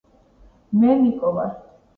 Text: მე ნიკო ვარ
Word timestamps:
მე 0.85 0.89
ნიკო 1.03 1.29
ვარ 1.37 1.51